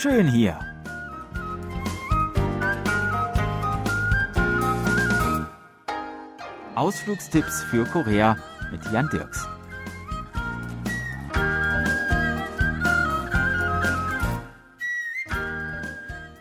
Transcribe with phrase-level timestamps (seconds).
[0.00, 0.58] schön hier.
[6.74, 8.38] Ausflugstipps für Korea
[8.72, 9.46] mit Jan Dirks.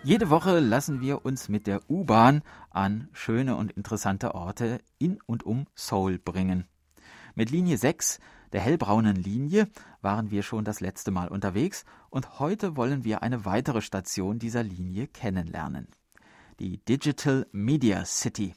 [0.03, 5.43] Jede Woche lassen wir uns mit der U-Bahn an schöne und interessante Orte in und
[5.43, 6.65] um Seoul bringen.
[7.35, 8.19] Mit Linie 6,
[8.53, 9.67] der hellbraunen Linie,
[10.01, 14.63] waren wir schon das letzte Mal unterwegs und heute wollen wir eine weitere Station dieser
[14.63, 15.87] Linie kennenlernen.
[16.59, 18.53] Die Digital Media City,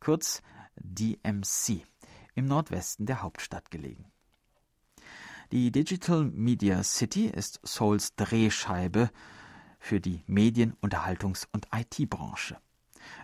[0.00, 0.42] kurz
[0.76, 1.84] DMC,
[2.34, 4.06] im Nordwesten der Hauptstadt gelegen.
[5.50, 9.10] Die Digital Media City ist Seouls Drehscheibe
[9.78, 12.56] für die Medien-, Unterhaltungs- und IT-Branche.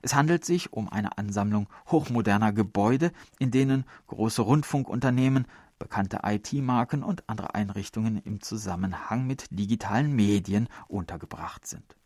[0.03, 5.47] Es handelt sich um eine Ansammlung hochmoderner Gebäude, in denen große Rundfunkunternehmen,
[5.79, 11.97] bekannte IT-Marken und andere Einrichtungen im Zusammenhang mit digitalen Medien untergebracht sind.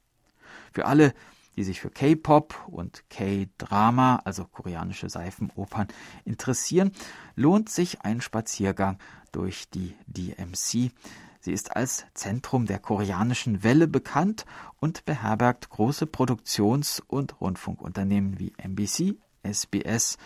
[0.73, 1.14] Für alle,
[1.56, 5.89] die sich für K-Pop und K-Drama, also koreanische Seifenopern,
[6.25, 6.92] interessieren,
[7.37, 8.98] lohnt sich ein Spaziergang
[9.33, 10.92] durch die DMC.
[11.41, 14.47] Sie ist als Zentrum der koreanischen Welle bekannt
[14.81, 20.19] und beherbergt große Produktions- und Rundfunkunternehmen wie NBC, SBS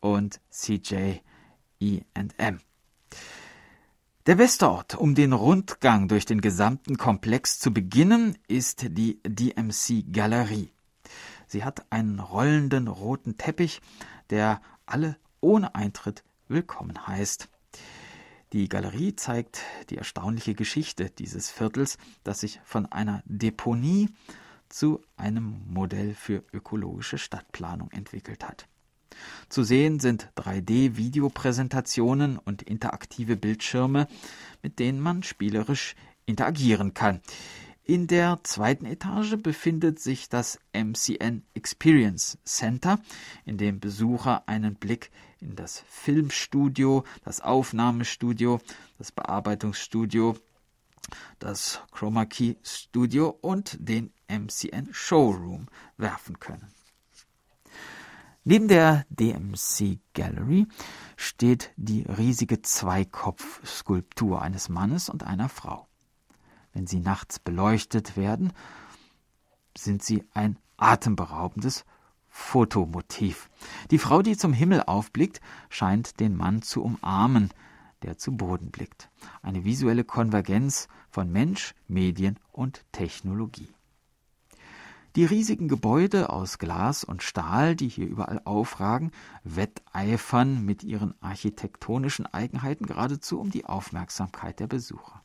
[0.00, 1.18] und CJ
[1.80, 2.60] E&M.
[4.26, 10.12] Der beste Ort, um den Rundgang durch den gesamten Komplex zu beginnen, ist die DMC
[10.12, 10.70] Galerie.
[11.46, 13.80] Sie hat einen rollenden roten Teppich,
[14.28, 17.48] der alle ohne Eintritt willkommen heißt.
[18.52, 24.10] Die Galerie zeigt die erstaunliche Geschichte dieses Viertels, das sich von einer Deponie
[24.68, 28.68] zu einem Modell für ökologische Stadtplanung entwickelt hat.
[29.48, 34.06] Zu sehen sind 3D-Videopräsentationen und interaktive Bildschirme,
[34.62, 35.94] mit denen man spielerisch
[36.26, 37.20] interagieren kann.
[37.84, 43.00] In der zweiten Etage befindet sich das MCN Experience Center,
[43.44, 48.60] in dem Besucher einen Blick in das Filmstudio, das Aufnahmestudio,
[48.98, 50.36] das Bearbeitungsstudio,
[51.40, 56.68] das Chroma Key Studio und den MCN Showroom werfen können.
[58.42, 60.66] Neben der DMC Gallery
[61.16, 65.86] steht die riesige Zweikopfskulptur eines Mannes und einer Frau.
[66.72, 68.54] Wenn sie nachts beleuchtet werden,
[69.76, 71.84] sind sie ein atemberaubendes
[72.30, 73.50] Fotomotiv.
[73.90, 77.50] Die Frau, die zum Himmel aufblickt, scheint den Mann zu umarmen,
[78.02, 79.10] der zu Boden blickt.
[79.42, 83.68] Eine visuelle Konvergenz von Mensch, Medien und Technologie.
[85.16, 89.10] Die riesigen Gebäude aus Glas und Stahl, die hier überall aufragen,
[89.42, 95.24] wetteifern mit ihren architektonischen Eigenheiten geradezu um die Aufmerksamkeit der Besucher.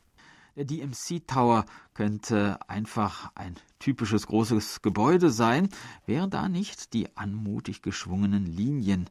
[0.55, 5.69] Der DMC Tower könnte einfach ein typisches großes Gebäude sein,
[6.07, 9.07] wären da nicht die anmutig geschwungenen Linien,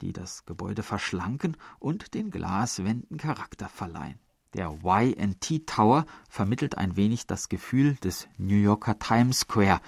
[0.00, 4.18] die das Gebäude verschlanken und den Glaswänden Charakter verleihen.
[4.54, 9.80] Der YT Tower vermittelt ein wenig das Gefühl des New Yorker Times Square.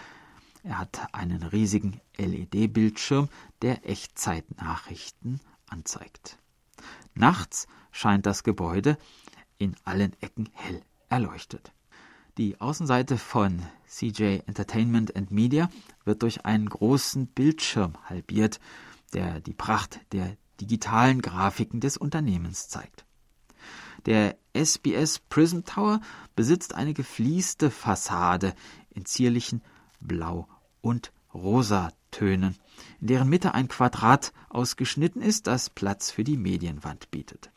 [0.62, 3.28] Er hat einen riesigen LED-Bildschirm,
[3.62, 6.38] der Echtzeitnachrichten anzeigt.
[7.14, 8.98] Nachts scheint das Gebäude
[9.58, 11.72] in allen Ecken hell erleuchtet.
[12.38, 15.70] Die Außenseite von CJ Entertainment and Media
[16.04, 18.60] wird durch einen großen Bildschirm halbiert,
[19.12, 23.04] der die Pracht der digitalen Grafiken des Unternehmens zeigt.
[24.06, 26.00] Der SBS Prism Tower
[26.34, 28.54] besitzt eine geflieste Fassade
[28.90, 29.62] in zierlichen
[30.00, 30.48] Blau-
[30.80, 32.56] und Rosatönen,
[33.00, 37.50] in deren Mitte ein Quadrat ausgeschnitten ist, das Platz für die Medienwand bietet.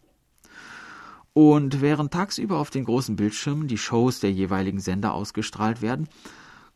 [1.33, 6.07] Und während tagsüber auf den großen Bildschirmen die Shows der jeweiligen Sender ausgestrahlt werden,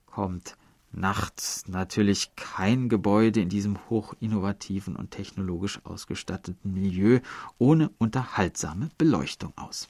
[0.05, 0.57] kommt
[0.91, 7.19] nachts natürlich kein Gebäude in diesem hochinnovativen und technologisch ausgestatteten Milieu
[7.57, 9.87] ohne unterhaltsame Beleuchtung aus.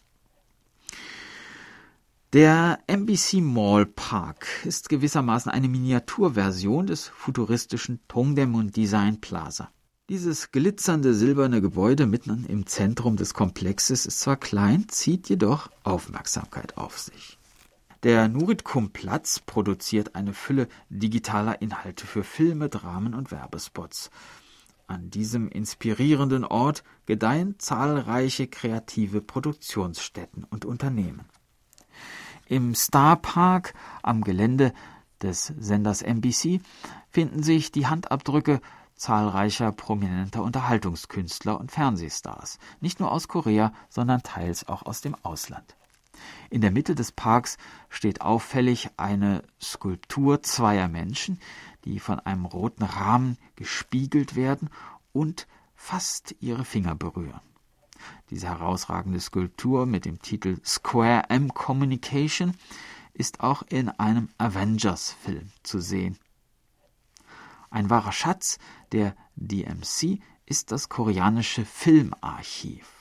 [2.32, 9.72] Der MBC Mall Park ist gewissermaßen eine Miniaturversion des futuristischen Tongdaemun Design Plaza.
[10.10, 16.78] Dieses glitzernde silberne Gebäude mitten im Zentrum des Komplexes ist zwar klein, zieht jedoch Aufmerksamkeit
[16.78, 17.39] auf sich.
[18.04, 24.10] Der Nuritkum-Platz produziert eine Fülle digitaler Inhalte für Filme, Dramen und Werbespots.
[24.88, 31.26] An diesem inspirierenden Ort gedeihen zahlreiche kreative Produktionsstätten und Unternehmen.
[32.48, 34.74] Im Star Park am Gelände
[35.22, 36.62] des Senders NBC
[37.10, 38.62] finden sich die Handabdrücke
[38.96, 45.76] zahlreicher prominenter Unterhaltungskünstler und Fernsehstars, nicht nur aus Korea, sondern teils auch aus dem Ausland.
[46.50, 47.58] In der Mitte des Parks
[47.90, 51.40] steht auffällig eine Skulptur zweier Menschen,
[51.86, 54.70] die von einem roten Rahmen gespiegelt werden
[55.12, 57.42] und fast ihre Finger berühren.
[58.30, 62.56] Diese herausragende Skulptur mit dem Titel Square M Communication
[63.14, 66.18] ist auch in einem Avengers-Film zu sehen.
[67.70, 68.58] Ein wahrer Schatz
[68.92, 72.99] der DMC ist das koreanische Filmarchiv.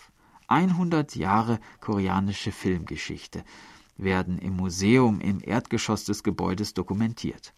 [0.48, 3.44] 100 Jahre koreanische Filmgeschichte
[3.96, 7.54] werden im Museum im Erdgeschoss des Gebäudes dokumentiert.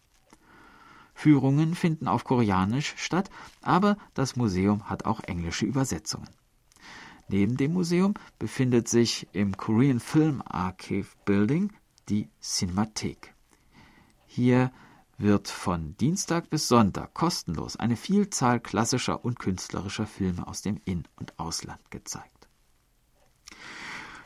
[1.13, 3.29] Führungen finden auf Koreanisch statt,
[3.61, 6.29] aber das Museum hat auch englische Übersetzungen.
[7.27, 11.71] Neben dem Museum befindet sich im Korean Film Archive Building
[12.09, 13.33] die Cinemathek.
[14.25, 14.71] Hier
[15.17, 21.07] wird von Dienstag bis Sonntag kostenlos eine Vielzahl klassischer und künstlerischer Filme aus dem In-
[21.17, 22.49] und Ausland gezeigt.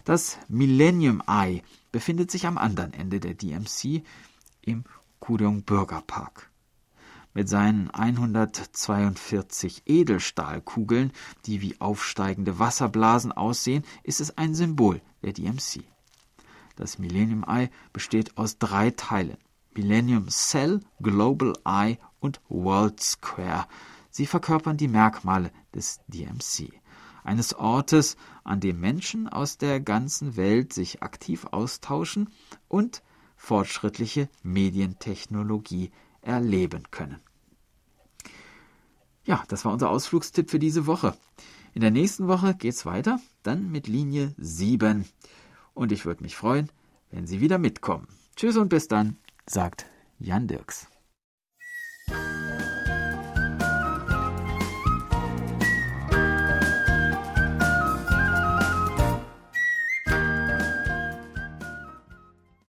[0.05, 4.03] Das Millennium Eye befindet sich am anderen Ende der DMC
[4.61, 4.83] im
[5.19, 6.51] Kuryong Bürgerpark.
[7.33, 11.11] Mit seinen 142 Edelstahlkugeln,
[11.47, 15.83] die wie aufsteigende Wasserblasen aussehen, ist es ein Symbol der DMC.
[16.75, 19.37] Das Millennium Eye besteht aus drei Teilen.
[19.75, 23.65] Millennium Cell, Global Eye und World Square.
[24.11, 26.71] Sie verkörpern die Merkmale des DMC,
[27.25, 32.29] eines Ortes, an dem Menschen aus der ganzen Welt sich aktiv austauschen
[32.67, 33.03] und
[33.35, 35.91] fortschrittliche Medientechnologie
[36.21, 37.19] erleben können.
[39.25, 41.17] Ja, das war unser Ausflugstipp für diese Woche.
[41.73, 45.05] In der nächsten Woche geht's weiter, dann mit Linie 7.
[45.73, 46.71] Und ich würde mich freuen,
[47.11, 48.07] wenn Sie wieder mitkommen.
[48.35, 49.85] Tschüss und bis dann sagt
[50.19, 50.87] Jan Dirks.